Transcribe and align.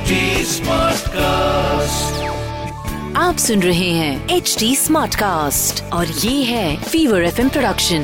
HD 0.00 0.16
Smartcast. 0.48 2.04
आप 3.16 3.36
सुन 3.38 3.62
रहे 3.62 3.88
हैं 3.90 4.28
एच 4.28 4.56
डी 4.58 4.76
स्मार्ट 4.76 5.14
कास्ट 5.14 5.82
और 5.92 6.06
ये 6.06 6.42
है 6.44 6.82
फीवर 6.82 7.24
एफ़ 7.24 7.40
प्रोडक्शन 7.48 8.02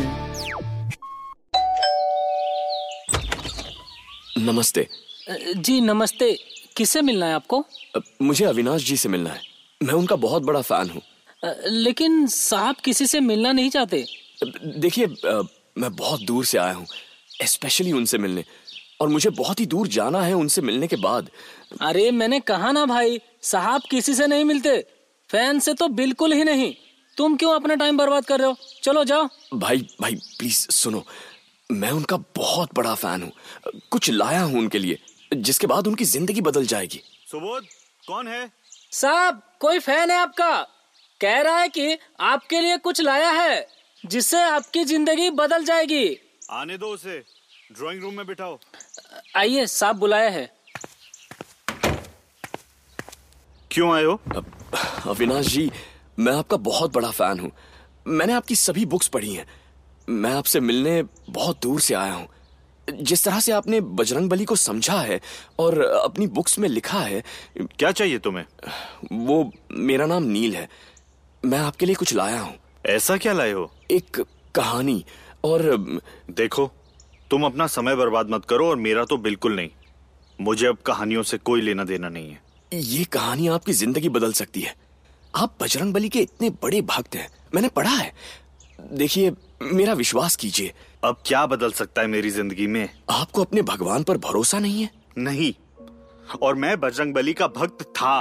नमस्ते। 4.39 4.87
जी 5.57 5.81
नमस्ते। 5.81 6.33
किससे 6.77 7.03
मिलना 7.03 7.27
है 7.27 7.35
आपको? 7.35 7.65
मुझे 8.23 8.45
अविनाश 8.45 8.85
जी 8.85 8.97
से 8.97 9.09
मिलना 9.09 9.31
है। 9.31 9.41
मैं 9.83 9.95
उनका 9.95 10.17
बहुत 10.17 10.43
बड़ा 10.43 10.61
फ़ैन 10.61 10.91
हूँ। 10.91 11.03
लेकिन 11.67 12.27
साहब 12.27 12.77
किसी 12.85 13.07
से 13.07 13.21
मिलना 13.21 13.53
नहीं 13.53 13.71
चाहते। 13.71 14.07
देखिए 14.79 15.07
मैं 15.79 15.95
बहुत 15.97 16.21
दूर 16.23 16.45
से 16.45 16.59
आया 16.59 16.73
हूँ 16.73 16.87
स्पेशली 17.45 17.93
उनसे 17.93 18.19
मिलने। 18.19 18.45
और 19.01 19.09
मुझे 19.09 19.31
बहुत 19.31 19.61
ही 19.61 19.67
दूर 19.67 19.89
जाना 19.89 20.23
है 20.23 20.33
उनसे 20.35 20.63
मिलने 20.63 20.87
के 20.87 20.97
बाद। 20.97 21.31
अरे 21.83 22.11
मैंने 22.11 22.41
कहा 22.41 22.73
ना 22.73 22.85
भाई 22.87 23.21
साहब 23.43 23.83
किसी 23.91 24.15
से 24.15 24.27
नहीं 24.27 24.45
मिलते। 24.45 24.79
फ़ैन 25.31 25.59
से 25.59 25.75
तो 25.75 25.89
बिल्कुल 25.89 26.33
ही 26.33 26.45
नहीं। 26.45 26.75
तुम 27.17 27.37
क्यों 27.37 27.55
अपना 27.55 27.75
टाइम 27.75 27.97
बर्बाद 27.97 28.25
कर 28.25 28.39
रहे 28.39 28.49
हो? 28.49 28.57
चलो 28.83 29.05
जाओ। 29.05 29.29
भाई 29.55 29.87
भाई 30.01 30.15
प्लीज़ 30.39 30.67
सुनो। 30.71 31.05
मैं 31.71 31.91
उनका 31.91 32.17
बहुत 32.37 32.75
बड़ा 32.75 32.95
फ़ैन 32.95 33.23
हूँ। 33.23 33.33
कुछ 33.91 34.11
लाया 34.11 34.43
हूँ 34.43 34.59
उनके 34.59 34.79
लिए 34.79 34.99
जिसके 35.33 35.67
बाद 35.67 35.87
उनकी 35.87 36.05
ज़िंदगी 36.05 36.41
बदल 36.41 36.67
जाएगी। 36.67 37.03
सुबोध 37.31 37.65
कौन 38.03 38.29
है? 38.29 38.51
साहब 38.93 39.43
कोई 39.61 39.79
फ़ैन 39.79 40.11
है 40.11 40.17
आपका? 40.17 40.53
कह 41.21 41.41
रहा 41.41 41.59
है 41.59 41.69
कि 41.69 41.97
आपके 42.21 42.61
लिए 42.61 42.77
कुछ 42.79 43.01
लाया 43.01 43.31
है 43.33 43.67
जिससे 44.05 44.43
आपकी 44.43 44.85
ज़िंदगी 44.85 45.31
बदल 45.33 45.65
जाएगी। 45.65 46.19
आने 46.51 46.77
दो 46.79 46.87
उसे। 46.87 47.23
ड्राइंग 47.73 48.03
रूम 48.03 48.15
में 48.15 48.27
बिठाओ। 48.27 48.59
आइए 49.37 49.67
साहब 49.67 49.97
बुलाया 49.97 50.29
है। 50.31 50.51
क्यों 53.71 53.91
आए 53.95 54.05
हो? 54.05 54.21
अविनाश 55.11 55.47
जी 55.47 55.71
मैं 56.19 56.33
आपका 56.33 56.57
बहुत 56.57 56.93
बड़ा 56.95 57.11
फ़ैन 57.11 57.41
हूँ। 57.41 57.51
मैंने 58.07 58.33
आपकी 58.33 58.55
सभी 58.57 58.85
बुक्स 58.87 59.09
पढ़ी 59.09 59.35
हैं। 59.35 59.47
मैं 60.09 60.31
आपसे 60.31 60.61
मिलने 60.61 61.03
बहुत 61.31 61.61
दूर 61.63 61.81
से 61.81 61.95
आया 61.95 62.13
हूँ। 62.13 62.29
जिस 62.89 63.25
तरह 63.25 63.41
से 63.41 63.53
आपने 63.53 63.81
बजरंग 63.81 64.31
बली 64.31 64.45
को 64.45 64.57
समझा 64.57 65.01
है 65.01 65.21
और 65.59 65.81
अपनी 65.81 66.27
बुक्स 66.27 66.59
में 66.59 66.69
लिखा 66.69 67.01
है 67.01 67.23
क्या 67.59 67.91
चाहिए 67.91 68.19
तुम्हें? 68.19 68.45
वो 69.13 69.53
मेरा 69.73 70.07
नाम 70.07 70.23
नील 70.23 70.57
है। 70.57 70.69
मैं 71.45 71.59
आपके 71.59 71.87
लिए 71.87 71.95
कुछ 71.95 72.15
लाया 72.15 72.41
हूँ। 72.41 72.55
ऐसा 72.87 73.17
क्या 73.17 73.33
लाए 73.33 73.53
हो? 73.53 73.71
एक 73.91 74.25
कहानी 74.55 75.05
और 75.45 75.63
देखो 76.31 76.71
तुम 77.31 77.45
अपना 77.45 77.67
समय 77.67 77.97
बर्बाद 77.97 78.31
मत 78.31 78.45
करो 78.45 78.69
और 78.71 78.77
मेरा 78.77 79.05
तो 79.05 79.17
बिल्कुल 79.17 79.57
नहीं। 79.57 79.71
मुझे 80.39 80.67
अब 80.67 80.77
कहानियों 80.77 81.23
से 81.23 81.39
कोई 81.39 81.61
लेना 81.61 81.85
देना 81.85 82.09
नहीं 82.09 82.31
है। 82.31 82.41
ये 82.75 83.05
कहानी 83.05 83.49
आपकी 83.49 83.73
ज़िंदगी 83.73 84.09
बदल 84.09 84.33
सकती 84.33 84.61
है। 84.61 84.75
आप 85.35 85.55
बजरंग 85.63 85.95
बली 85.95 86.09
के 86.09 86.21
इतने 86.21 86.51
बड़े 86.51 86.81
भक्त 86.83 87.17
हैं। 87.17 87.29
मैंने 87.55 87.69
पढ़ा 87.69 87.91
है। 87.91 88.13
देखिए 88.93 89.33
मेरा 89.63 89.93
विश्वास 89.93 90.37
कीजिए। 90.37 90.73
अब 91.05 91.23
क्या 91.27 91.45
बदल 91.47 91.73
सकता 91.73 92.03
है 92.03 92.07
मेरी 92.07 92.31
ज़िंदगी 92.31 92.67
में? 92.67 92.89
आपको 93.11 93.43
अपने 93.43 93.63
भगवान 93.63 94.03
पर 94.03 94.19
भरोसा 94.19 94.59
नहीं 94.59 94.83
है? 94.83 94.91
नहीं। 95.19 95.53
और 96.43 96.55
मैं 96.55 96.79
बजरंग 96.81 97.15
बली 97.15 97.33
का 97.33 97.47
भक्त 97.47 97.83
था। 97.97 98.21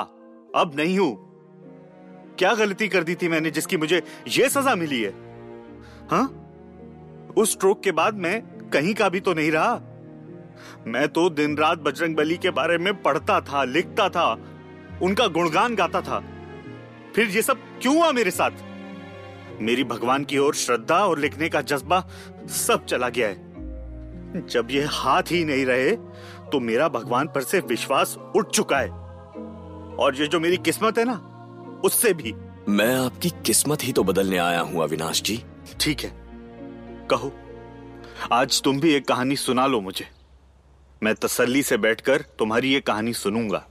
अब 0.55 0.71
नहीं 0.75 0.97
हूँ। 0.99 2.35
क्या 2.39 2.53
गलती 2.53 2.87
कर 2.87 3.03
दी 3.03 3.15
थी 3.15 3.27
मैंने 3.27 3.51
जिसकी 3.51 3.77
मुझे 3.77 4.01
ये 4.27 4.49
सजा 4.49 4.75
मिली 4.75 5.01
है? 5.01 5.11
हाँ? 6.11 6.25
उस 7.37 7.51
स्ट्रोक 7.51 7.83
के 7.83 7.91
बाद 7.91 8.15
मैं 8.15 8.41
कहीं 8.75 8.93
का 8.93 9.09
भी 9.09 9.19
तो 9.19 9.33
नहीं 9.33 9.51
रहा। 9.51 9.73
मैं 10.87 11.07
तो 11.07 11.29
दिन 11.29 11.57
रात 11.57 11.79
बजरंग 11.79 12.15
बली 12.15 12.37
के 12.37 12.49
बारे 12.51 12.77
में 12.77 12.93
पढ़ता 13.03 13.39
था 13.41 13.63
लिखता 13.63 14.09
था 14.09 14.31
उनका 15.03 15.27
गुणगान 15.27 15.75
गाता 15.75 16.01
था। 16.01 16.23
फिर 17.15 17.27
ये 17.27 17.41
सब 17.41 17.57
क्यों 17.81 17.95
हुआ 17.97 18.11
मेरे 18.11 18.31
साथ? 18.31 18.51
मेरी 19.61 19.83
भगवान 19.83 20.23
की 20.23 20.37
ओर 20.37 20.55
श्रद्धा 20.55 20.97
और 21.05 21.19
लिखने 21.19 21.49
का 21.49 21.61
जज्बा 21.61 21.99
सब 22.55 22.85
चला 22.85 23.09
गया 23.09 23.27
है। 23.27 24.45
जब 24.47 24.71
ये 24.71 24.83
हाथ 24.83 25.31
ही 25.31 25.43
नहीं 25.45 25.65
रहे 25.65 25.91
तो 26.51 26.59
मेरा 26.59 26.87
भगवान 26.89 27.27
पर 27.27 27.43
से 27.43 27.59
विश्वास 27.59 28.17
उठ 28.35 28.49
चुका 28.49 28.79
है। 28.79 28.89
और 29.95 30.15
ये 30.15 30.27
जो 30.27 30.39
मेरी 30.39 30.57
किस्मत 30.57 30.97
है 30.97 31.05
ना 31.05 31.13
उससे 31.85 32.13
भी। 32.13 32.33
मैं 32.69 32.93
आपकी 32.95 33.29
किस्मत 33.45 33.83
ही 33.83 33.91
तो 33.91 34.03
बदलने 34.03 34.37
आया 34.37 34.59
हूँ 34.59 34.83
अविनाश 34.83 35.21
जी। 35.21 35.43
ठीक 35.79 35.99
है। 35.99 36.11
कहो। 37.11 37.31
आज 38.31 38.61
तुम 38.61 38.79
भी 38.79 38.93
एक 38.93 39.07
कहानी 39.07 39.35
सुना 39.35 39.65
लो 39.67 39.81
मुझे। 39.81 40.07
मैं 41.03 41.13
तसल्ली 41.15 41.63
से 41.63 41.77
बैठकर 41.77 42.21
तुम्हारी 42.39 42.73
ये 42.73 42.79
कहानी 42.81 43.13
सुनूँगा। 43.13 43.65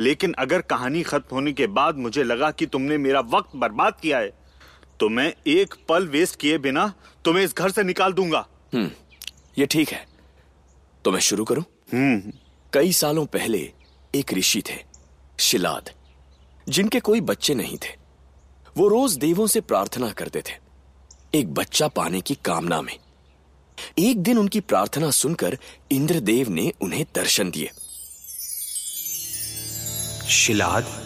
लेकिन 0.00 0.32
अगर 0.32 0.60
कहानी 0.60 1.02
खत्म 1.02 1.36
होने 1.36 1.52
के 1.52 1.66
बाद 1.66 1.96
मुझे 1.96 2.22
लगा 2.24 2.50
कि 2.50 2.66
तुमने 2.66 2.98
मेरा 2.98 3.20
वक्त 3.20 3.56
बर्बाद 3.56 4.00
किया 4.02 4.18
है 4.18 4.32
तो 5.00 5.08
मैं 5.08 5.34
एक 5.46 5.74
पल 5.88 6.06
वेस्ट 6.06 6.38
किए 6.40 6.58
बिना 6.58 6.92
तुम्हें 7.24 7.44
इस 7.44 7.54
घर 7.56 7.70
से 7.70 7.82
निकाल 7.82 8.12
दूँगा। 8.12 8.46
हम्म 8.74 8.90
ये 9.58 9.66
ठीक 9.66 9.88
है। 9.88 10.06
तो 11.04 11.12
मैं 11.12 11.20
शुरू 11.20 11.44
करूँ? 11.44 11.64
हम्म। 11.92 12.32
कई 12.72 12.92
सालों 12.92 13.26
पहले 13.26 13.72
एक 14.14 14.32
ऋषि 14.34 14.62
थे 14.70 14.78
शिलाद 15.40 15.90
जिनके 16.68 17.00
कोई 17.00 17.20
बच्चे 17.20 17.54
नहीं 17.54 17.76
थे। 17.76 17.96
वो 18.76 18.88
रोज 18.88 19.16
देवों 19.16 19.46
से 19.46 19.60
प्रार्थना 19.60 20.10
करते 20.10 20.42
थे 20.42 20.54
एक 21.34 21.54
बच्चा 21.54 21.88
पाने 21.88 22.20
की 22.20 22.34
कामना 22.34 22.80
में। 22.82 22.96
एक 23.98 24.22
दिन 24.22 24.38
उनकी 24.38 24.60
प्रार्थना 24.60 25.10
सुनकर 25.10 25.58
इंद्रदेव 25.90 26.50
ने 26.50 26.72
उन्हें 26.80 27.06
दर्शन 27.14 27.50
दिए। 27.50 27.70
शिलाद 30.28 31.02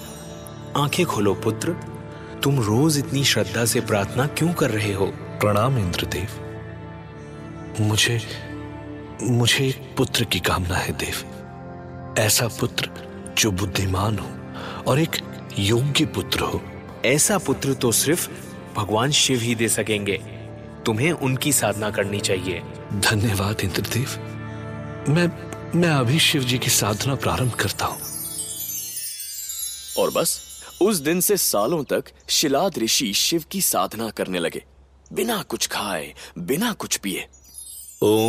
आँखें 0.77 1.07
खोलो 1.07 1.35
पुत्र। 1.35 1.97
तुम 2.43 2.61
रोज 2.61 2.99
इतनी 2.99 3.25
श्रद्धा 3.25 3.65
से 3.65 3.81
प्रार्थना 3.81 4.27
क्यों 4.27 4.53
कर 4.53 4.71
रहे 4.71 4.93
हो? 4.93 5.07
प्रणाम 5.07 5.79
इंद्रदेव। 5.79 6.29
मुझे 7.81 8.21
मुझे 9.23 9.69
एक 9.69 9.95
पुत्र 9.97 10.25
की 10.25 10.41
कामना 10.41 10.77
है 10.77 10.93
देव। 10.93 11.33
ऐसा 12.19 12.49
पुत्र 12.49 12.91
जो 13.39 13.51
बुद्धिमान 13.51 14.19
हो 14.19 14.31
और 14.91 15.01
एक 15.01 15.11
योग्य 15.59 16.07
पुत्र 16.07 16.41
हो। 16.41 16.63
ऐसा 17.05 17.39
पुत्र 17.39 17.75
तो 17.75 17.93
सिर्फ़ 17.93 18.31
भगवान 18.77 19.11
शिव 19.11 19.41
ही 19.41 19.55
दे 19.55 19.69
सकेंगे। 19.69 20.36
तुम्हें 20.87 21.13
उनकी 21.13 21.53
साधना 21.53 21.91
करनी 21.91 22.21
चाहिए। 22.21 22.63
धन्यवाद 22.93 23.61
इंद्रदेव। 23.61 24.09
मैं 25.09 25.27
मैं 25.81 25.89
अभी 25.89 26.19
शिव 26.19 26.43
जी 26.43 26.59
की 26.59 26.71
साधना 26.71 27.15
प्रारंभ 27.15 27.53
करता 27.53 27.87
हूँ। 27.87 28.01
और 29.99 30.11
बस 30.11 30.41
उस 30.83 30.97
दिन 30.97 31.21
से 31.21 31.37
सालों 31.37 31.85
तक 31.85 32.05
शिलाद 32.29 32.79
ऋषि 32.79 33.13
शिव 33.13 33.45
की 33.51 33.61
साधना 33.61 34.11
करने 34.11 34.39
लगे। 34.39 34.65
बिना 35.13 35.43
कुछ 35.43 35.67
खाए 35.67 36.15
बिना 36.39 36.73
कुछ 36.73 36.97
पिए। 36.97 37.27
ओम 38.03 38.27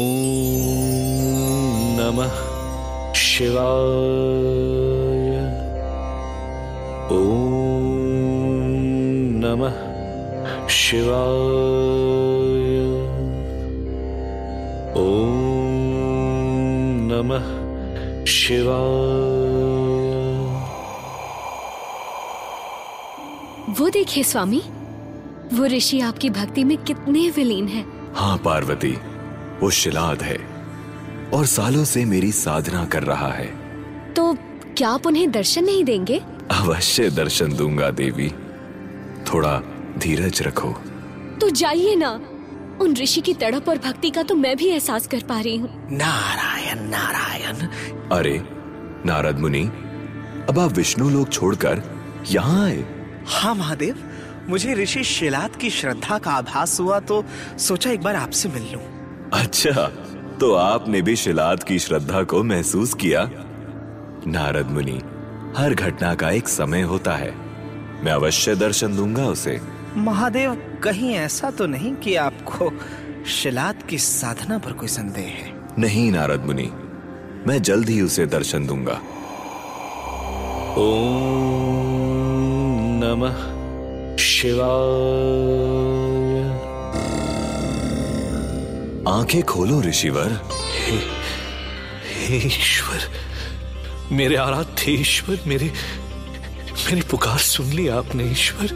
नमः 1.99 2.33
शिवाय। 3.13 3.57
ओम 7.11 7.57
नमः 9.45 10.67
शिवाय। 10.67 12.36
ओम 14.97 15.33
नमः 17.11 17.45
शिवाय 18.25 19.35
वो 23.79 23.89
देखिए 23.89 24.23
स्वामी 24.23 24.61
वो 25.53 25.65
ऋषि 25.65 25.99
आपकी 25.99 26.29
भक्ति 26.29 26.63
में 26.63 26.77
कितने 26.77 27.29
विलीन 27.29 27.67
हैं। 27.67 28.13
हाँ 28.15 28.37
पार्वती 28.37 28.97
वो 29.61 29.69
शिलाद 29.69 30.21
है 30.21 30.37
और 31.33 31.45
सालों 31.45 31.83
से 31.85 32.05
मेरी 32.05 32.31
साधना 32.31 32.85
कर 32.85 33.03
रहा 33.03 33.31
है। 33.31 33.47
तो 34.13 34.33
क्या 34.77 34.89
आप 34.89 35.07
उन्हें 35.07 35.31
दर्शन 35.31 35.63
नहीं 35.63 35.83
देंगे? 35.83 36.21
अवश्य 36.51 37.09
दर्शन 37.09 37.53
दूँगा 37.53 37.89
देवी। 37.91 38.29
थोड़ा 39.33 39.61
धीरज 39.97 40.41
रखो। 40.41 40.71
तो 41.41 41.49
जाइए 41.49 41.95
ना। 41.95 42.19
उन 42.81 42.95
ऋषि 42.95 43.21
की 43.21 43.33
तड़प 43.33 43.69
और 43.69 43.77
भक्ति 43.77 44.09
का 44.09 44.23
तो 44.23 44.35
मैं 44.35 44.55
भी 44.57 44.67
एहसास 44.67 45.07
कर 45.07 45.23
पा 45.29 45.39
रही 45.39 45.57
हूँ। 45.57 45.69
नारायण 45.91 46.83
नारायण। 46.89 47.67
अरे 48.11 48.41
नारद 49.05 49.39
मुनि 49.39 49.63
अब 50.49 50.59
आप 50.59 50.71
विष्णु 50.71 51.09
लोक 51.09 51.29
छोड़कर 51.29 51.81
यहाँ 52.29 52.65
आए। 52.65 52.83
हाँ 53.27 53.53
महादेव 53.55 54.03
मुझे 54.49 54.73
ऋषि 54.73 55.03
शिलाद 55.03 55.55
की 55.55 55.69
श्रद्धा 55.69 56.17
का 56.17 56.31
आभास 56.31 56.79
हुआ 56.79 56.99
तो 56.99 57.23
सोचा 57.59 57.91
एक 57.91 58.01
बार 58.01 58.15
आपसे 58.15 58.49
मिल 58.49 58.69
लूँ। 58.73 58.81
अच्छा 59.33 59.87
तो 60.39 60.53
आपने 60.53 61.01
भी 61.01 61.15
शिलाद 61.15 61.63
की 61.63 61.79
श्रद्धा 61.79 62.23
को 62.23 62.43
महसूस 62.43 62.93
किया? 62.93 63.29
नारद 64.27 64.69
मुनि 64.71 64.99
हर 65.57 65.73
घटना 65.73 66.13
का 66.15 66.29
एक 66.31 66.47
समय 66.47 66.81
होता 66.81 67.15
है। 67.15 67.31
मैं 68.03 68.11
अवश्य 68.11 68.55
दर्शन 68.55 68.95
दूँगा 68.95 69.25
उसे। 69.25 69.59
महादेव, 69.97 70.79
कहीं 70.83 71.13
ऐसा 71.13 71.51
तो 71.51 71.65
नहीं 71.65 71.95
कि 71.95 72.15
आपको 72.15 72.71
शिलाद 73.25 73.83
की 73.83 73.97
साधना 73.97 74.57
पर 74.57 74.71
कोई 74.71 74.87
संदेह 74.87 75.23
है? 75.23 75.53
नहीं, 75.79 76.11
नारद 76.11 76.45
मुनि। 76.45 76.71
मैं 77.47 77.61
जल्द 77.61 77.89
ही 77.89 78.01
उसे 78.01 78.25
दर्शन 78.25 78.67
दूँगा। 78.67 79.01
नमः 83.03 83.57
शिवाय। 84.17 84.77
आँखें 89.13 89.43
खोलो, 89.43 89.81
ऋषिवर। 89.81 90.41
हे 92.13 92.37
ईश्वर, 92.37 92.99
मेरे 94.11 94.35
आराध्य 94.35 94.91
ईश्वर, 94.91 95.39
मेरे 95.47 95.73
मेरी 96.87 97.01
पुकार 97.01 97.37
सुन 97.37 97.65
ली 97.65 97.87
आपने 97.87 98.31
ईश्वर। 98.31 98.67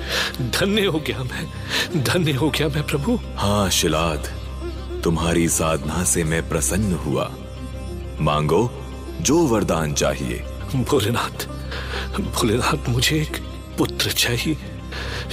धन्य 0.41 0.85
हो 0.85 0.99
गया 0.99 1.23
मैं। 1.23 2.03
धन्य 2.03 2.31
हो 2.31 2.49
गया 2.49 2.67
मैं 2.67 2.87
प्रभु। 2.87 3.19
हाँ 3.35 3.69
शिलाद 3.69 4.27
तुम्हारी 5.03 5.49
साधना 5.49 6.03
से 6.03 6.23
मैं 6.23 6.49
प्रसन्न 6.49 6.93
हुआ। 6.93 7.31
मांगो 8.19 8.71
जो 9.21 9.37
वरदान 9.37 9.93
चाहिए। 9.93 10.37
भोलेनाथ 10.75 11.45
भोलेनाथ 12.19 12.89
मुझे 12.89 13.21
एक 13.21 13.37
पुत्र 13.77 14.11
चाहिए 14.11 14.57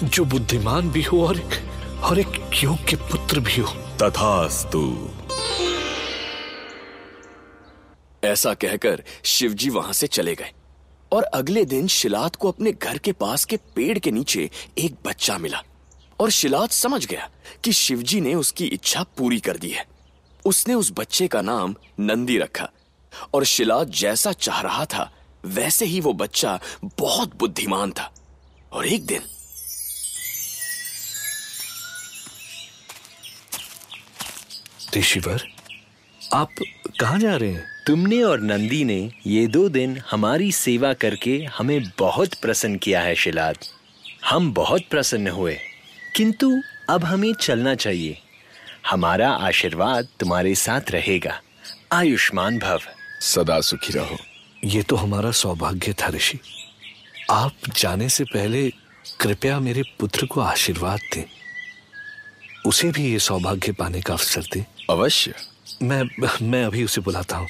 जो 0.05 0.25
बुद्धिमान 0.25 0.91
भी 0.91 1.03
हो 1.03 1.27
और 1.27 1.37
एक 1.37 2.01
और 2.03 2.19
एक 2.19 2.51
योग्य 2.65 2.97
पुत्र 2.97 3.41
भी 3.41 3.61
हो। 3.61 3.73
तथास्तु। 4.03 5.09
ऐसा 8.25 8.55
कहकर 8.55 9.03
शिवजी 9.25 9.71
वहाँ 9.71 9.93
से 9.93 10.07
चले 10.07 10.35
गए। 10.35 10.53
और 11.13 11.23
अगले 11.23 11.65
दिन 11.65 11.87
शिलाद 11.87 12.37
को 12.37 12.49
अपने 12.49 12.73
घर 12.73 12.99
के 12.99 13.13
पास 13.13 13.45
के 13.45 13.57
पेड़ 13.57 13.99
के 13.99 14.11
नीचे 14.11 14.51
एक 14.79 14.97
बच्चा 15.07 15.39
मिला। 15.39 15.63
और 16.21 16.31
शिलाद 16.31 16.71
समझ 16.71 17.07
गया 17.07 17.31
कि 17.65 17.73
शिवजी 17.73 18.21
ने 18.21 18.35
उसकी 18.35 18.67
इच्छा 18.67 19.03
पूरी 19.03 19.41
कर 19.41 19.57
दी 19.57 19.71
है। 19.71 19.87
उसने 20.47 20.75
उस 20.75 20.93
बच्चे 20.93 21.29
का 21.29 21.43
नाम 21.43 21.75
नंदी 22.01 22.39
रखा। 22.39 22.71
और 23.35 23.45
शिलाद 23.45 23.91
जैसा 23.91 24.33
चाह 24.33 24.61
रहा 24.61 24.85
था, 24.85 25.15
वैसे 25.45 25.85
ही 25.85 26.01
वो 26.01 26.13
बच्चा 26.13 26.61
बहुत 26.85 27.37
बुद्धिमान 27.37 27.93
था। 27.93 28.15
और 28.73 28.87
एक 28.87 29.07
दिन 29.07 29.23
ऋषिवर, 34.97 35.53
आप 36.35 36.49
कहा 37.01 37.19
जा 37.19 37.37
रहे 37.37 37.53
हैं? 37.53 37.78
तुमने 37.89 38.23
और 38.23 38.41
नंदी 38.41 38.85
ने 38.85 39.13
ये 39.27 39.47
दो 39.47 39.69
दिन 39.69 40.03
हमारी 40.11 40.53
सेवा 40.53 40.93
करके 40.93 41.45
हमें 41.45 41.83
बहुत 41.99 42.35
प्रसन्न 42.35 42.77
किया 42.77 43.01
है 43.01 43.15
शिलाद। 43.15 43.57
हम 44.25 44.53
बहुत 44.53 44.83
प्रसन्न 44.91 45.29
हुए। 45.29 45.59
किंतु 46.17 46.61
अब 46.91 47.05
हमें 47.05 47.35
चलना 47.35 47.75
चाहिए। 47.75 48.19
हमारा 48.91 49.31
आशीर्वाद 49.31 50.09
तुम्हारे 50.21 50.55
साथ 50.55 50.81
रहेगा। 50.91 51.41
आयुष्मान 51.93 52.59
भव। 52.59 52.81
सदा 53.21 53.61
सुखी 53.61 53.93
रहो। 53.93 54.19
ये 54.65 54.83
तो 54.83 54.97
हमारा 54.97 55.31
सौभाग्य 55.31 55.93
था 55.93 56.09
ऋषि। 56.09 56.39
आप 57.31 57.53
जाने 57.77 58.09
से 58.09 58.25
पहले 58.25 58.71
कृपया 59.21 59.61
मेरे 59.61 59.83
पुत्र 60.01 60.27
को 60.27 60.41
आशीर्वाद 60.41 61.01
दें। 61.15 61.25
उसे 62.67 62.91
भी 62.91 63.13
ये 63.13 63.19
सौभाग्य 63.19 63.73
पाने 63.73 64.01
का 64.01 64.13
अवसर 64.13 64.41
दें। 64.41 64.65
अवश्य। 64.91 65.35
मैं 65.83 66.03
मैं 66.43 66.65
अभी 66.65 66.85
उसे 66.85 67.01
बुलाता 67.01 67.37
हूँ। 67.37 67.49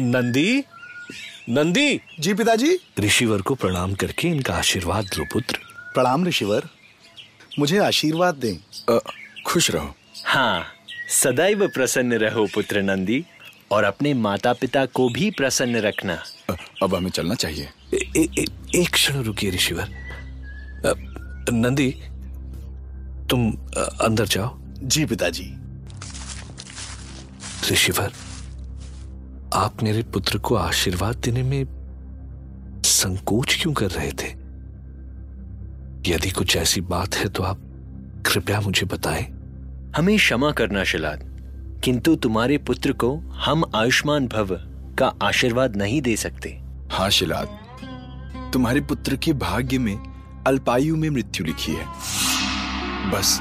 नंदी? 0.00 0.64
नंदी? 1.48 2.00
जी 2.20 2.34
पिताजी। 2.34 2.78
ऋषिवर 3.00 3.42
को 3.42 3.54
प्रणाम 3.54 3.94
करके 3.94 4.28
इनका 4.28 4.54
आशीर्वाद 4.54 5.06
लो 5.18 5.24
पुत्र। 5.32 5.58
प्रणाम 5.94 6.24
ऋषिवर। 6.26 6.68
मुझे 7.58 7.78
आशीर्वाद 7.78 8.34
दें। 8.34 8.56
खुश 9.46 9.70
रहो। 9.70 9.94
हाँ 10.26 10.66
सदैव 11.08 11.68
प्रसन्न 11.68 12.12
रहो 12.12 12.46
पुत्र 12.54 12.82
नंदी 12.82 13.24
और 13.70 13.84
अपने 13.84 14.14
माता 14.14 14.52
पिता 14.52 14.86
को 14.86 15.08
भी 15.08 15.30
प्रसन्न 15.30 15.76
रखना। 15.76 16.22
अ, 16.50 16.56
अब 16.82 16.94
हमें 16.94 17.10
चलना 17.10 17.34
चाहिए। 17.34 17.68
ए, 17.94 18.12
ए, 18.16 18.28
ए, 18.38 18.46
एक 18.74 18.90
क्षण 18.90 19.22
रुकिए 19.22 19.50
ऋषिवर। 19.50 19.88
नंदी 21.52 21.90
तुम 23.30 23.52
अंदर 23.78 24.26
जाओ। 24.26 24.58
जी 24.78 25.04
पिताजी। 25.04 25.54
ऋषिवर 27.72 28.12
आप 29.54 29.82
मेरे 29.82 30.02
पुत्र 30.02 30.38
को 30.38 30.54
आशीर्वाद 30.54 31.16
देने 31.16 31.42
में 31.42 31.66
संकोच 32.84 33.58
क्यों 33.62 33.72
कर 33.72 33.90
रहे 33.90 34.12
थे? 34.12 34.28
यदि 36.10 36.30
कुछ 36.30 36.56
ऐसी 36.56 36.80
बात 36.80 37.14
है 37.14 37.28
तो 37.28 37.42
आप 37.42 37.58
कृपया 38.26 38.60
मुझे 38.60 38.86
बताएँ। 38.86 39.24
हमें 39.96 40.16
क्षमा 40.16 40.50
करना 40.50 40.84
शिलाद। 40.84 41.20
किंतु 41.84 42.16
तुम्हारे 42.16 42.58
पुत्र 42.58 42.92
को 42.92 43.16
हम 43.16 43.64
आयुष्मान 43.74 44.26
भव 44.26 44.48
का 44.98 45.12
आशीर्वाद 45.22 45.76
नहीं 45.76 46.02
दे 46.02 46.16
सकते। 46.16 46.60
हाँ 46.90 47.10
शिलाद। 47.10 47.48
तुम्हारे 48.52 48.80
पुत्र 48.80 49.16
के 49.16 49.32
भाग्य 49.32 49.78
में 49.78 49.98
अल्पायु 50.46 50.96
में 50.96 51.10
मृत्यु 51.10 51.46
लिखी 51.46 51.72
है। 51.72 51.86
बस 53.10 53.40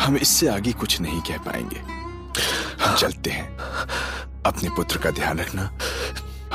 हम 0.00 0.16
इससे 0.16 0.48
आगे 0.48 0.72
कुछ 0.72 1.00
नहीं 1.00 1.20
कह 1.20 1.36
पाएँगे। 1.36 2.00
हम 2.84 2.96
चलते 2.96 3.30
हैं। 3.30 3.58
अपने 4.46 4.70
पुत्र 4.70 4.98
का 4.98 5.10
ध्यान 5.10 5.38
रखना। 5.38 5.78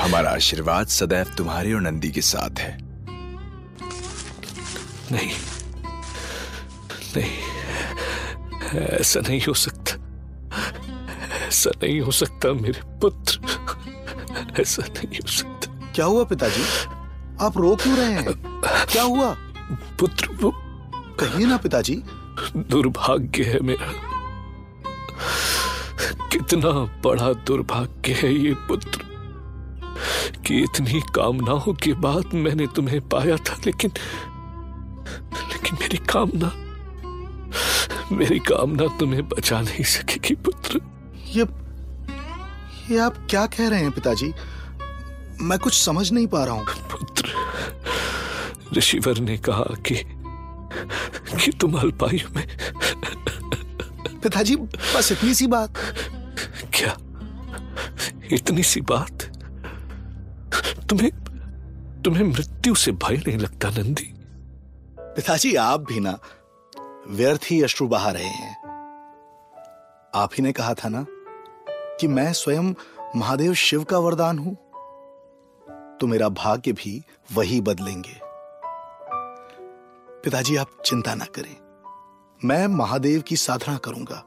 हमारा 0.00 0.30
आशीर्वाद 0.30 0.86
सदैव 0.86 1.24
तुम्हारे 1.24 1.72
और 1.72 1.80
नंदी 1.80 2.10
के 2.10 2.20
साथ 2.20 2.58
है। 2.58 2.78
नहीं। 5.12 5.30
नहीं। 7.16 7.38
ऐसा 8.78 9.20
नहीं 9.20 9.40
हो 9.40 9.54
सकता। 9.54 9.92
ऐसा 11.46 11.70
नहीं 11.82 12.00
हो 12.00 12.10
सकता 12.10 12.52
मेरे 12.52 12.80
पुत्र। 12.84 13.40
ऐसा 14.60 14.82
नहीं 14.82 15.18
हो 15.18 15.28
सकता। 15.28 15.92
क्या 15.94 16.04
हुआ 16.04 16.24
पिताजी? 16.24 16.62
आप 17.40 17.52
रो 17.56 17.76
क्यों 17.76 17.96
रहे 17.96 18.12
हैं? 18.12 18.24
क्या 18.92 19.02
हुआ? 19.02 19.36
पुत्र 20.00 20.28
वो 20.28 20.52
कहिए 21.20 21.46
ना 21.46 21.56
पिताजी। 21.56 22.02
दुर्भाग्य 22.56 23.44
है 23.44 23.60
मेरा। 23.60 24.15
कितना 26.32 26.70
बड़ा 27.04 27.32
दुर्भाग्य 27.46 28.12
है 28.12 28.32
ये 28.34 28.54
पुत्र 28.68 29.04
कि 30.46 30.62
इतनी 30.62 31.00
कामनाओं 31.14 31.74
के 31.74 31.92
बाद 31.94 32.34
मैंने 32.34 32.66
तुम्हें 32.66 33.00
पाया 33.08 33.36
था 33.36 33.56
लेकिन 33.66 33.90
लेकिन 35.50 35.78
मेरी 35.80 35.98
कामना 36.10 36.52
मेरी 38.12 38.38
कामना 38.38 38.86
तुम्हें 38.98 39.28
बचा 39.28 39.60
नहीं 39.60 39.84
सकेगी 39.84 40.34
पुत्र। 40.34 40.80
ये 41.28 41.46
ये 42.90 42.98
आप 42.98 43.16
क्या 43.30 43.46
कह 43.46 43.68
रहे 43.68 43.80
हैं 43.80 43.90
पिताजी? 43.90 44.32
मैं 45.40 45.58
कुछ 45.58 45.74
समझ 45.82 46.10
नहीं 46.12 46.26
पा 46.26 46.44
रहा 46.44 46.54
हूँ। 46.54 46.66
पुत्र 46.92 47.32
ऋषिवर 48.76 49.18
ने 49.18 49.36
कहा 49.38 49.74
कि 49.86 49.94
कि 51.36 51.52
तुम 51.52 51.78
अल्पायु 51.78 52.28
में 52.36 52.46
पिताजी 54.22 54.56
बस 54.56 55.12
इतनी 55.12 55.34
सी 55.34 55.46
बात। 55.46 55.78
क्या? 56.76 56.96
इतनी 58.32 58.62
सी 58.62 58.80
बात? 58.80 59.22
तुम्हें 60.90 61.10
तुम्हें 62.02 62.24
मृत्यु 62.24 62.74
से 62.74 62.92
भय 62.92 63.16
नहीं 63.16 63.38
लगता, 63.38 63.70
नंदी? 63.70 64.12
पिताजी, 64.98 65.54
आप 65.54 65.80
भी 65.80 66.00
ना, 66.00 66.18
व्यर्थ 67.08 67.40
ही 67.50 67.62
अश्रु 67.62 67.88
बहा 67.88 68.10
रहे 68.10 68.24
हैं। 68.24 68.54
आप 70.14 70.30
ही 70.34 70.42
ने 70.42 70.52
कहा 70.52 70.74
था 70.74 70.88
ना 70.88 71.04
कि 72.00 72.08
मैं 72.08 72.32
स्वयं 72.32 72.72
महादेव 73.16 73.54
शिव 73.54 73.84
का 73.84 73.98
वरदान 73.98 74.38
हूँ 74.38 74.54
तो 76.00 76.06
मेरा 76.06 76.28
भाग्य 76.28 76.72
भी 76.72 77.02
वही 77.32 77.60
बदलेंगे। 77.60 78.20
पिताजी, 80.24 80.56
आप 80.56 80.68
चिंता 80.84 81.14
ना 81.14 81.24
करें। 81.24 81.56
मैं 82.44 82.66
महादेव 82.66 83.20
की 83.20 83.36
साधना 83.36 83.76
करूँगा। 83.78 84.24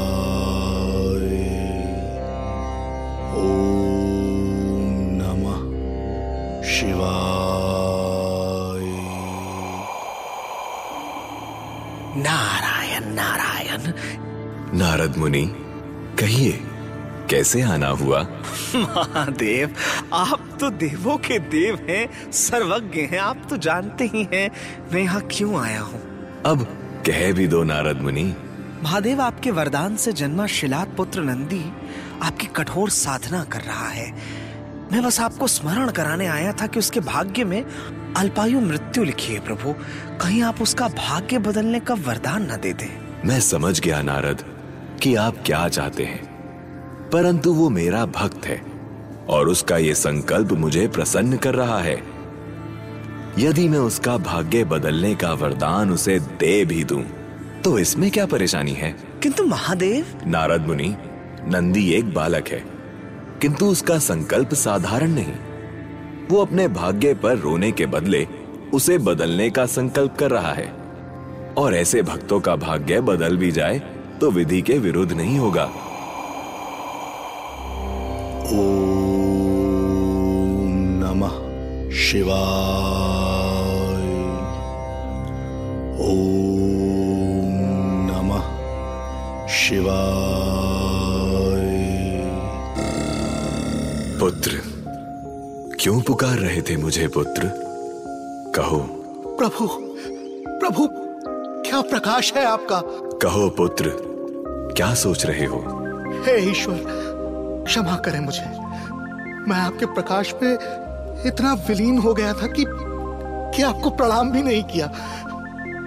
नारायण 12.99 13.81
नारायण 13.81 14.77
नारद 14.77 15.17
मुनि 15.17 15.45
कहिए 16.19 16.59
कैसे 17.29 17.61
आना 17.61 17.87
हुआ? 17.87 18.21
महादेव 18.75 19.75
आप 20.13 20.57
तो 20.59 20.69
देवों 20.69 21.17
के 21.17 21.39
देव 21.39 21.75
हैं 21.89 22.31
सर्वज्ञ 22.31 23.01
हैं 23.01 23.19
आप 23.19 23.41
तो 23.49 23.57
जानते 23.57 24.03
ही 24.03 24.27
हैं 24.33 24.51
मैं 24.93 25.01
यहाँ 25.01 25.21
क्यों 25.21 25.61
आया 25.61 25.81
हूँ? 25.81 26.01
अब 26.45 26.63
कह 27.05 27.31
भी 27.31 27.47
दो 27.47 27.63
नारद 27.63 28.01
मुनि। 28.01 28.35
महादेव 28.83 29.21
आपके 29.21 29.51
वरदान 29.51 29.95
से 29.95 30.13
जन्मा 30.13 30.47
शिलात 30.47 30.95
पुत्र 30.97 31.21
नंदी 31.21 31.71
आपकी 32.23 32.47
कठोर 32.47 32.89
साधना 32.89 33.43
कर 33.43 33.61
रहा 33.61 33.87
है। 33.87 34.13
मैं 34.91 35.03
बस 35.03 35.19
आपको 35.19 35.47
स्मरण 35.47 35.89
कराने 35.89 36.27
आया 36.27 36.53
था 36.53 36.67
कि 36.67 36.79
उसके 36.79 36.99
भाग्य 36.99 37.43
में 37.43 37.65
अल्पायु 38.17 38.61
मृत्यु 38.61 39.03
लिखी 39.03 39.33
है 39.33 39.39
प्रभु। 39.39 39.73
कहीं 40.21 40.41
आप 40.43 40.61
उसका 40.61 40.87
भाग्य 40.87 41.37
बदलने 41.39 41.79
का 41.79 41.93
वरदान 41.93 42.51
न 42.51 42.57
दे 42.57 42.73
दें 42.73 42.89
मैं 43.25 43.39
समझ 43.39 43.79
गया 43.79 44.01
नारद 44.01 44.43
कि 45.03 45.15
आप 45.15 45.37
क्या 45.45 45.67
चाहते 45.67 46.03
हैं। 46.03 46.25
परंतु 47.09 47.53
वो 47.53 47.69
मेरा 47.69 48.05
भक्त 48.05 48.45
है 48.45 48.61
और 49.29 49.49
उसका 49.49 49.77
ये 49.77 49.95
संकल्प 49.95 50.51
मुझे 50.51 50.87
प्रसन्न 50.87 51.37
कर 51.37 51.55
रहा 51.55 51.79
है। 51.79 52.01
यदि 53.39 53.67
मैं 53.69 53.79
उसका 53.79 54.17
भाग्य 54.17 54.63
बदलने 54.63 55.15
का 55.15 55.33
वरदान 55.33 55.91
उसे 55.91 56.19
दे 56.19 56.65
भी 56.65 56.83
दूँ, 56.83 57.03
तो 57.63 57.77
इसमें 57.79 58.11
क्या 58.11 58.25
परेशानी 58.25 58.73
है? 58.73 58.95
किंतु 59.23 59.43
महादेव? 59.43 60.21
नारद 60.27 60.67
मुनि 60.67 60.95
नंदी 61.47 61.89
एक 61.91 62.13
बालक 62.13 62.47
है 62.47 62.63
किंतु 63.41 63.65
उसका 63.65 63.97
संकल्प 63.99 64.53
साधारण 64.53 65.11
नहीं। 65.11 65.33
वो 66.31 66.41
अपने 66.41 66.67
भाग्य 66.67 67.13
पर 67.13 67.37
रोने 67.37 67.71
के 67.71 67.85
बदले 67.85 68.27
उसे 68.73 68.97
बदलने 68.97 69.49
का 69.49 69.65
संकल्प 69.65 70.15
कर 70.19 70.31
रहा 70.31 70.53
है। 70.53 70.73
और 71.57 71.75
ऐसे 71.75 72.01
भक्तों 72.01 72.39
का 72.39 72.55
भाग्य 72.55 73.01
बदल 73.01 73.37
भी 73.37 73.51
जाए 73.51 73.81
तो 74.21 74.31
विधि 74.31 74.61
के 74.61 74.77
विरुद्ध 74.77 75.11
नहीं 75.13 75.37
होगा। 75.37 75.65
ओम 78.45 78.91
नमः 81.03 81.35
शिवाय। 81.91 82.41
ओम 85.99 86.71
नमः 88.11 88.43
शिवाय। 89.47 90.31
पुत्र 94.19 94.70
क्यों 95.81 96.01
पुकार 96.01 96.37
रहे 96.37 96.61
थे 96.61 96.77
मुझे 96.77 97.07
पुत्र? 97.07 97.51
कहो। 98.55 98.77
प्रभु 99.39 99.67
प्रभु 100.59 100.89
क्या 101.69 101.81
प्रकाश 101.81 102.33
है 102.33 102.45
आपका? 102.45 102.81
कहो 103.17 103.49
पुत्र 103.49 103.91
क्या 104.75 104.93
सोच 104.93 105.25
रहे 105.25 105.45
हो? 105.45 105.59
हे 106.27 106.51
ईश्वर 106.51 106.83
क्षमा 107.67 107.95
करें 107.95 108.19
मुझे। 108.19 108.45
मैं 109.49 109.53
आपके 109.53 109.85
प्रकाश 109.85 110.35
में 110.43 110.53
इतना 111.25 111.53
विलीन 111.53 111.97
हो 111.97 112.13
गया 112.13 112.33
था 112.33 112.47
कि 112.47 112.65
कि 113.55 113.63
आपको 113.63 113.89
प्रणाम 113.89 114.31
भी 114.31 114.43
नहीं 114.43 114.63
किया। 114.63 114.91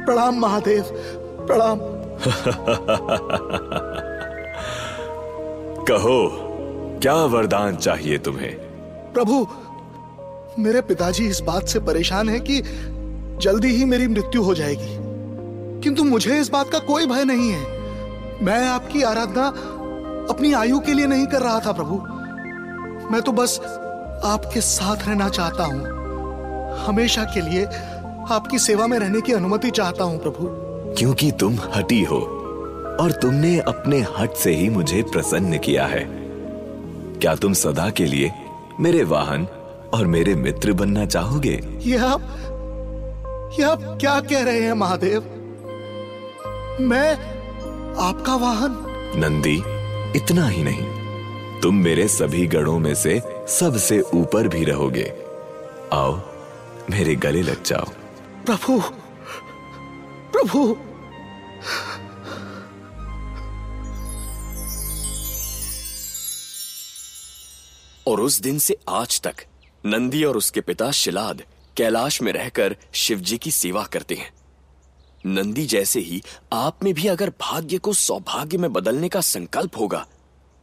प्रणाम 0.07 0.35
महादेव 0.35 0.85
प्रणाम। 1.47 1.79
कहो 5.85 6.29
क्या 7.03 7.15
वरदान 7.15 7.77
चाहिए 7.77 8.19
तुम्हें? 8.19 8.57
प्रभु 9.13 9.49
मेरे 10.59 10.81
पिताजी 10.81 11.27
इस 11.27 11.41
बात 11.41 11.69
से 11.69 11.81
परेशान 11.81 12.29
है 12.29 12.41
कि 12.41 12.63
जल्दी 13.43 13.69
ही 13.69 13.85
मेरी 13.85 14.09
मृत्यु 14.09 14.43
हो 14.43 14.55
जाएगी। 14.55 14.99
किंतु 15.81 16.05
मुझे 16.05 16.41
इस 16.41 16.49
बात 16.49 16.71
का 16.71 16.79
कोई 16.79 17.07
भय 17.07 17.25
नहीं 17.25 17.51
है। 17.51 17.63
मैं 18.43 18.69
आपकी 18.69 19.03
आराधना 19.03 19.47
अपनी 20.35 20.53
आयु 20.53 20.81
के 20.81 20.93
लिए 20.93 21.07
नहीं 21.07 21.27
कर 21.27 21.41
रहा 21.41 21.61
था, 21.61 21.73
प्रभु। 21.73 21.95
मैं 23.13 23.23
तो 23.23 23.33
बस 23.33 23.61
आपके 24.25 24.61
साथ 24.61 24.97
रहना 24.97 25.29
चाहता 25.29 25.65
हूँ। 25.65 25.95
हमेशा 26.87 27.25
के 27.25 27.41
लिए 27.41 27.65
आपकी 28.31 28.59
सेवा 28.59 28.87
में 28.87 28.99
रहने 28.99 29.21
की 29.21 29.33
अनुमति 29.33 29.71
चाहता 29.71 30.05
हूँ, 30.05 30.19
प्रभु। 30.19 30.49
क्योंकि 30.95 31.31
तुम 31.31 31.59
हटी 31.75 32.03
हो, 32.03 32.19
और 33.01 33.13
तुमने 33.13 33.59
अपने 33.59 34.07
हट 34.19 34.33
से 34.33 34.55
ही 34.55 34.69
मुझे 34.69 35.03
प्रसन्न 35.03 35.59
किया 35.59 35.87
है। 35.87 36.09
क्या 37.21 37.35
तुम 37.35 37.53
सदा 37.53 37.91
के 37.91 38.05
लिए 38.05 38.33
मेरे 38.81 39.05
वाहन 39.05 39.47
और 39.95 40.07
मेरे 40.07 40.35
मित्र 40.35 40.73
बनना 40.73 41.07
चाहोगे? 41.07 41.61
ये 41.79 41.97
आप 41.97 42.21
ये 43.59 43.65
आप 43.65 43.83
क्या 44.01 44.21
कह 44.21 44.45
रहे 44.45 44.61
हैं 44.61 44.73
महादेव? 44.73 45.21
मैं 46.81 47.11
आपका 47.99 48.35
वाहन। 48.35 48.77
नंदी 49.17 49.63
इतना 50.17 50.49
ही 50.49 50.65
नहीं। 50.65 51.61
तुम 51.61 51.75
मेरे 51.75 52.09
सभी 52.09 52.47
गणों 52.47 52.79
में 52.79 52.95
से 52.95 53.21
सबसे 53.49 54.01
ऊपर 54.01 54.49
भी 54.49 54.65
रहोगे। 54.65 55.13
आओ 55.93 56.21
मेरे 56.91 57.15
गले 57.15 57.43
लग 57.43 57.63
जाओ। 57.63 57.85
प्रभु 58.47 58.81
प्रभु। 60.33 60.77
और 68.07 68.21
उस 68.21 68.41
दिन 68.41 68.59
से 68.59 68.77
आज 68.89 69.21
तक 69.21 69.35
नंदी 69.85 70.23
और 70.25 70.37
उसके 70.37 70.61
पिता 70.61 70.91
शिलाद 70.93 71.43
कैलाश 71.77 72.21
में 72.23 72.33
रहकर 72.33 72.77
शिवजी 72.95 73.39
की 73.39 73.51
सेवा 73.51 73.83
करते 73.85 74.15
हैं। 74.15 74.33
नंदी 75.25 75.65
जैसे 75.67 76.01
ही 76.01 76.23
आप 76.53 76.85
में 76.85 76.93
भी 76.95 77.09
अगर 77.09 77.31
भाग्य 77.41 77.79
को 77.79 77.93
सौभाग्य 77.93 78.59
में 78.59 78.73
बदलने 78.73 79.09
का 79.09 79.21
संकल्प 79.21 79.79
होगा 79.79 80.07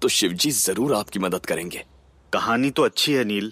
तो 0.02 0.08
शिवजी 0.08 0.52
ज़रूर 0.52 0.94
आपकी 0.96 1.20
मदद 1.20 1.46
करेंगे। 1.46 1.84
कहानी 2.34 2.72
तो 2.72 2.84
अच्छी 2.84 3.14
है 3.14 3.24
नील। 3.24 3.52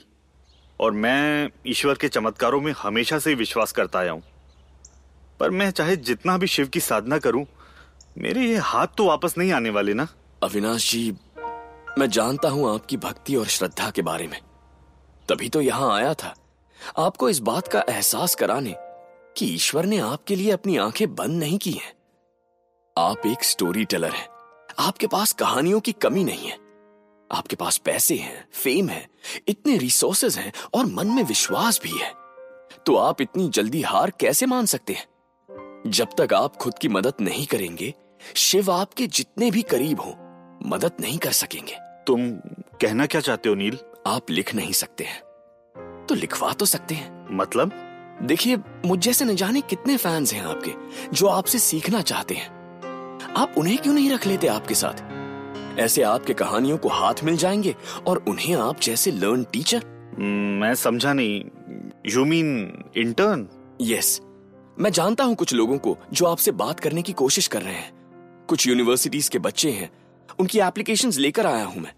और 0.80 0.92
मैं 0.94 1.50
ईश्वर 1.68 1.96
के 1.96 2.08
चमत्कारों 2.08 2.62
में 2.62 2.72
हमेशा 2.78 3.20
से 3.20 3.34
विश्वास 3.36 3.72
करता 3.72 4.00
आया 4.00 4.12
हूँ। 4.12 4.24
पर 5.40 5.50
मैं 5.52 5.72
चाहे 5.72 5.96
जितना 5.96 6.38
भी 6.38 6.48
शिव 6.48 6.68
की 6.68 6.80
साधना 6.80 7.18
करूँ 7.20 7.46
मेरे 8.18 8.48
ये 8.48 8.58
हाथ 8.58 8.88
तो 8.98 9.06
वापस 9.06 9.38
नहीं 9.38 9.52
आने 9.52 9.70
वाले 9.70 9.94
ना? 9.94 10.08
अविनाश 10.44 10.92
जी 10.92 11.12
मैं 12.00 12.10
जानता 12.10 12.50
हूँ 12.50 12.74
आपकी 12.74 12.98
भक्ति 12.98 13.36
और 13.36 13.48
श्रद्धा 13.48 13.90
के 13.90 14.02
बारे 14.02 14.28
में। 14.28 14.40
तभी 15.30 15.50
तो 15.50 15.62
यहाँ 15.62 15.96
आया 15.96 16.14
था। 16.14 16.36
आपको 16.98 17.30
इस 17.30 17.40
बात 17.40 17.68
का 17.68 17.84
एहसास 17.90 18.36
कराने 18.36 18.76
कि 19.38 19.46
ईश्वर 19.46 19.86
ने 19.86 19.98
आपके 19.98 20.36
लिए 20.36 20.52
अपनी 20.52 20.78
आँखें 20.78 21.16
बंद 21.16 21.40
नहीं 21.40 21.58
की 21.58 21.72
हैं। 21.72 21.94
आप 22.98 23.26
एक 23.26 23.44
स्टोरी 23.44 23.86
टेलर 23.86 24.12
हैं। 24.12 24.28
आपके 24.80 25.08
पास 25.08 25.34
कहानियों 25.34 25.80
की 25.80 25.92
कमी 25.92 26.24
नहीं 26.24 26.48
है। 26.48 26.58
आपके 27.32 27.56
पास 27.56 27.78
पैसे 27.78 28.16
हैं 28.16 28.48
फेम 28.54 28.90
है, 28.90 29.10
इतने 29.48 29.78
रिसोर्सेज 29.78 30.38
हैं 30.38 30.54
और 30.74 30.86
मन 30.86 31.08
में 31.08 31.24
विश्वास 31.24 31.80
भी 31.84 31.92
है। 31.92 32.14
तो 32.86 32.96
आप 32.96 33.22
इतनी 33.22 33.50
जल्दी 33.50 33.82
हार 33.82 34.10
कैसे 34.10 34.46
मान 34.46 34.66
सकते 34.66 34.94
हैं? 34.94 35.08
जब 35.88 36.08
तक 36.20 36.34
आप 36.34 36.56
खुद 36.56 36.78
की 36.78 36.88
मदद 36.88 37.14
नहीं 37.22 37.46
करेंगे, 37.46 37.94
शिव 38.36 38.72
आपके 38.72 39.08
जितने 39.08 39.52
भी 39.52 39.62
करीब 39.62 40.02
हो, 40.02 40.16
मदद 40.66 40.92
नहीं 41.00 41.18
कर 41.18 41.32
सकेंगे। 41.32 41.78
तुम 42.08 42.32
कहना 42.82 43.06
क्या 43.06 43.22
चाहते 43.22 43.50
हो, 43.50 43.56
नील? 43.56 43.80
आप 44.08 44.29
लिख 44.29 44.56
नहीं 44.56 44.72
सकते 44.72 45.03
हैं। 45.03 45.22
तो 46.06 46.15
लिखवा 46.15 46.53
तो 46.53 46.65
सकते 46.65 46.96
हैं। 46.96 47.27
मतलब? 47.32 47.72
देखिए 48.24 48.58
मुझ 48.86 49.00
जैसे 49.00 49.25
न 49.25 49.36
जाने 49.36 49.62
कितने 49.62 49.98
फैंस 49.98 50.34
हैं 50.34 50.44
आपके 50.44 50.72
जो 51.13 51.27
आपसे 51.27 51.60
सीखना 51.60 52.01
चाहते 52.01 52.36
हैं। 52.36 52.48
आप 53.38 53.56
उन्हें 53.58 53.77
क्यों 53.77 53.94
नहीं 53.94 54.10
रख 54.10 54.27
लेते 54.27 54.48
आपके 54.48 54.75
साथ? 54.75 55.03
ऐसे 55.79 56.01
आपके 56.01 56.34
कहानियों 56.34 56.77
को 56.77 56.89
हाथ 56.89 57.13
मिल 57.24 57.38
जाएँगे 57.38 57.75
और 58.08 58.25
उन्हें 58.27 58.56
आप 58.56 58.79
जैसे 58.79 59.12
लर्न 59.12 59.44
टीचर 59.44 59.86
मैं 60.60 60.75
समझा 60.75 61.13
नहीं। 61.13 61.44
यू 62.12 62.25
मीन 62.25 62.84
इंटर्न 62.98 63.48
यस 63.82 64.22
मैं 64.79 64.91
जानता 64.91 65.24
हूँ 65.24 65.36
कुछ 65.36 65.53
लोगों 65.53 65.77
को 65.77 65.98
जो 66.13 66.25
आपसे 66.25 66.51
बात 66.51 66.79
करने 66.79 67.01
की 67.01 67.13
कोशिश 67.13 67.48
कर 67.48 67.62
रहे 67.62 67.74
हैं। 67.74 67.91
कुछ 68.50 68.68
यूनिवर्सिटीज 68.68 69.29
के 69.29 69.39
बच्चे 69.39 69.72
हैं। 69.72 69.89
उनकी 70.39 70.60
एप्लीकेशंस 70.60 71.18
लेकर 71.18 71.46
आया 71.46 71.65
हूँ 71.65 71.82
मैं। 71.82 71.94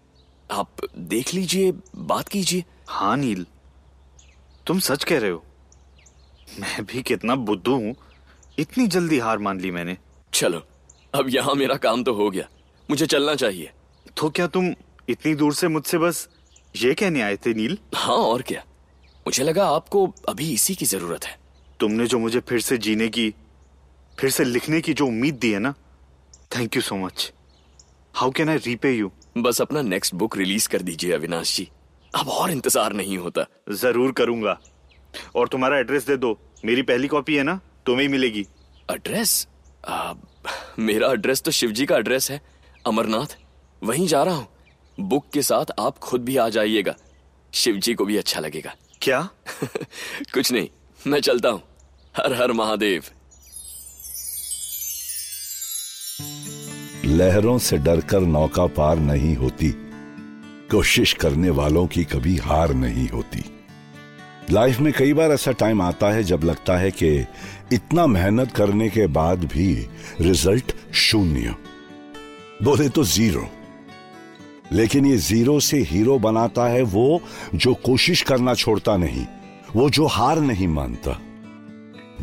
आप 0.52 0.86
देख 0.98 1.32
लीजिए 1.34 1.72
बात 1.96 2.28
कीजिए। 2.28 2.64
हाँ 2.88 3.16
नील। 3.16 3.46
तुम 4.66 4.78
सच 4.78 5.04
कह 5.04 5.18
रहे 5.18 5.30
हो। 5.30 5.42
मैं 6.60 6.84
भी 6.86 7.02
कितना 7.02 7.34
बुद्धू 7.34 7.74
हूँ। 7.74 7.94
इतनी 8.58 8.86
जल्दी 8.86 9.18
हार 9.18 9.38
मान 9.38 9.60
ली 9.60 9.70
मैंने। 9.70 9.96
चलो 10.34 10.62
अब 11.14 11.28
यहाँ 11.28 11.54
मेरा 11.54 11.76
काम 11.76 12.02
तो 12.04 12.14
हो 12.14 12.30
गया। 12.30 12.48
मुझे 12.88 13.06
चलना 13.06 13.34
चाहिए। 13.34 13.70
तो 14.16 14.30
क्या 14.30 14.46
तुम 14.46 14.72
इतनी 15.08 15.34
दूर 15.34 15.54
से 15.54 15.68
मुझसे 15.68 15.98
बस 15.98 16.28
ये 16.76 16.94
कहने 16.94 17.22
आए 17.22 17.36
थे 17.36 17.54
नील? 17.54 17.78
हाँ 17.94 18.16
और 18.16 18.42
क्या। 18.42 18.64
मुझे 19.26 19.44
लगा 19.44 19.68
आपको 19.68 20.06
अभी 20.28 20.52
इसी 20.52 20.74
की 20.74 20.86
ज़रूरत 20.86 21.24
है। 21.24 21.38
तुमने 21.80 22.06
जो 22.06 22.18
मुझे 22.18 22.40
फिर 22.40 22.60
से 22.60 22.78
जीने 22.78 23.08
की 23.08 23.32
फिर 24.18 24.30
से 24.30 24.44
लिखने 24.44 24.80
की 24.80 24.94
जो 24.94 25.06
उम्मीद 25.06 25.34
दी 25.34 25.52
है 25.52 25.58
ना? 25.58 25.74
Thank 26.56 26.76
you 26.76 26.82
so 26.82 26.96
much 26.96 27.32
how 28.14 28.30
can 28.30 28.48
I 28.48 28.56
repay 28.56 28.92
you 28.92 29.10
बस 29.36 29.60
अपना 29.60 29.82
नेक्स्ट 29.82 30.14
बुक 30.14 30.36
रिलीज़ 30.36 30.68
कर 30.68 30.82
दीजिए 30.82 31.12
अविनाश 31.12 31.56
जी। 31.56 31.68
अब 32.12 32.28
और 32.28 32.50
इंतज़ार 32.50 32.92
नहीं 32.92 33.18
होता। 33.18 33.44
ज़रूर 33.72 34.12
करूँगा। 34.12 34.58
और 35.36 35.48
तुम्हारा 35.48 35.78
एड्रेस 35.78 36.06
दे 36.06 36.16
दो। 36.16 36.38
मेरी 36.64 36.82
पहली 36.82 37.08
कॉपी 37.08 37.36
है 37.36 37.42
ना? 37.42 37.60
तुम्हें 37.86 38.02
ही 38.02 38.08
मिलेगी। 38.08 38.46
एड्रेस 38.88 39.46
मेरा 40.78 41.10
एड्रेस 41.12 41.42
तो 41.42 41.50
शिवजी 41.50 41.86
का 41.86 41.96
एड्रेस 41.96 42.30
है। 42.30 42.40
अमरनाथ 42.86 43.36
वहीं 43.82 44.06
जा 44.06 44.22
रहा 44.22 44.34
हूँ। 44.34 44.48
बुक 44.98 45.30
के 45.32 45.42
साथ 45.42 45.72
आप 45.78 45.98
खुद 45.98 46.24
भी 46.24 46.36
आ 46.36 46.48
जाइएगा। 46.48 46.94
शिवजी 47.52 47.94
को 47.94 48.04
भी 48.04 48.16
अच्छा 48.16 48.40
लगेगा। 48.40 48.74
क्या? 49.02 49.28
कुछ 50.34 50.52
नहीं 50.52 50.68
मैं 51.06 51.20
चलता 51.20 51.48
हूँ। 51.48 51.62
हर 52.14 52.32
हर 52.32 52.52
महादेव। 52.52 53.04
लहरों 57.12 57.56
से 57.58 57.76
डरकर 57.78 58.20
नौका 58.20 58.66
पार 58.66 58.98
नहीं 58.98 59.34
होती। 59.36 59.68
कोशिश 60.70 61.12
करने 61.12 61.50
वालों 61.50 61.86
की 61.86 62.04
कभी 62.04 62.36
हार 62.36 62.72
नहीं 62.74 63.08
होती। 63.08 63.44
लाइफ 64.50 64.78
में 64.80 64.92
कई 64.92 65.12
बार 65.12 65.30
ऐसा 65.30 65.52
टाइम 65.52 65.82
आता 65.82 66.10
है 66.10 66.22
जब 66.24 66.44
लगता 66.44 66.76
है 66.76 66.90
कि 66.90 67.10
इतना 67.72 68.06
मेहनत 68.06 68.52
करने 68.52 68.88
के 68.88 69.06
बाद 69.06 69.44
भी 69.44 69.66
रिज़ल्ट 70.20 70.72
शून्य। 70.94 71.54
बोले 72.62 72.88
तो 72.88 73.04
ज़ीरो। 73.04 73.46
लेकिन 74.72 75.06
ये 75.06 75.16
ज़ीरो 75.18 75.58
से 75.60 75.78
हीरो 75.80 76.18
बनाता 76.18 76.66
है 76.68 76.82
वो 76.82 77.20
जो 77.54 77.74
कोशिश 77.84 78.22
करना 78.22 78.54
छोड़ता 78.54 78.96
नहीं, 78.96 79.26
वो 79.76 79.88
जो 79.90 80.06
हार 80.06 80.40
नहीं 80.40 80.68
मानता। 80.68 81.18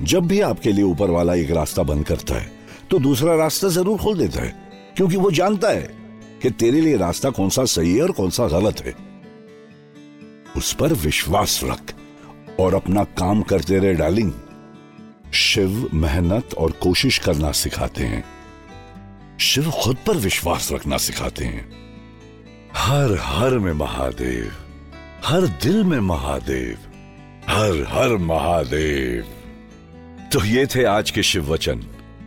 जब 0.04 0.28
भी 0.28 0.40
आपके 0.42 0.72
लिए 0.72 0.84
ऊपर 0.84 1.10
वाला 1.10 1.36
एक 1.36 1.52
रास्ता 1.52 1.84
बंद 1.84 2.06
करता 2.06 2.36
है 2.36 2.52
तो 2.92 3.00
दूसरा 3.00 3.36
रास्ता 3.36 3.68
ज़रूर 3.70 3.98
खोल 3.98 4.18
देता 4.18 4.44
है। 4.44 4.69
क्योंकि 4.98 5.18
वो 5.18 5.32
जानता 5.32 5.70
है 5.70 5.96
कि 6.42 6.50
तेरे 6.50 6.82
लिए 6.82 6.98
रास्ता 6.98 7.30
कौन 7.30 7.50
सा 7.50 7.66
सही 7.66 7.96
है 7.96 8.04
और 8.04 8.12
कौन 8.12 8.30
सा 8.30 8.48
गलत 8.48 8.82
है। 8.82 8.96
उस 10.58 10.74
पर 10.74 10.94
विश्वास 10.94 11.62
रख 11.64 11.94
और 12.60 12.76
अपना 12.76 13.04
काम 13.04 13.42
करते 13.42 13.80
रहे 13.80 13.94
डार्लिंग। 13.94 14.32
शिव 15.34 15.90
मेहनत 15.94 16.54
और 16.54 16.72
कोशिश 16.72 17.18
करना 17.18 17.52
सिखाते 17.52 18.04
हैं। 18.04 18.26
शिव 19.40 19.72
खुद 19.72 19.98
पर 20.08 20.14
विश्वास 20.14 20.72
रखना 20.72 20.98
सिखाते 20.98 21.46
हैं। 21.46 21.72
हर 22.76 23.18
हर 23.22 23.60
में 23.60 23.74
महादेव, 23.74 24.52
हर 25.26 25.42
दिल 25.42 25.84
में 25.84 26.00
महादेव, 26.00 26.78
हर 27.48 27.86
हर 27.90 28.18
महादेव। 28.18 29.26
तो 30.34 30.46
ये 30.46 30.66
थे 30.66 30.84
आज 30.84 31.12
के 31.12 31.24
शिव 31.24 31.54
वचन। 31.54 31.84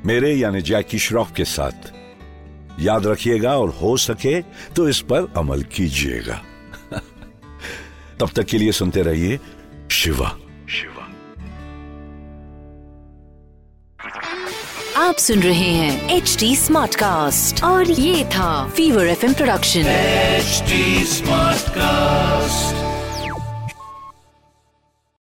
मेरे 0.07 0.35
यानी 0.35 0.63
जैकी 0.63 0.99
श्रॉफ 0.99 1.33
के 1.37 1.45
साथ। 1.45 2.02
याद 2.81 3.07
रखिएगा 3.07 3.59
और 3.59 3.69
हो 3.69 3.97
सके 3.97 4.43
तो 4.43 4.89
इस 4.89 5.01
पर 5.01 5.33
अमल 5.37 5.63
कीजिएगा। 5.63 6.43
तब 8.21 8.31
तक 8.37 8.43
के 8.43 8.59
लिए 8.59 8.73
सुनते 8.73 9.03
रहिए 9.03 9.41
शिवा। 9.91 10.39
शिवा। 10.69 11.09
आप 14.97 15.17
सुन 15.17 15.41
रहे 15.41 15.71
हैं 15.71 16.17
एच 16.17 16.37
डी 16.41 16.57
स्मार्ट 16.57 16.95
कास्ट 16.95 17.65
और 17.65 17.91
ये 17.91 18.25
था 18.25 18.69
fever 18.69 19.07
F 19.07 19.35
production 19.35 19.81
H 19.81 20.63
smart 21.09 21.59
Smartcast. 21.59 22.82